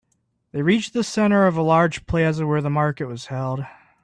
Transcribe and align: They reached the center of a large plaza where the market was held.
They 0.51 0.63
reached 0.63 0.93
the 0.93 1.03
center 1.03 1.45
of 1.45 1.55
a 1.55 1.61
large 1.61 2.07
plaza 2.07 2.47
where 2.47 2.59
the 2.59 2.71
market 2.71 3.05
was 3.05 3.27
held. 3.27 3.67